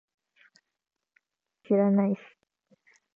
[1.63, 2.17] 占い師なんて知らないし